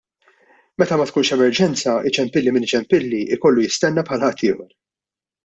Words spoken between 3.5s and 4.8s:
jistenna bħal ħaddieħor.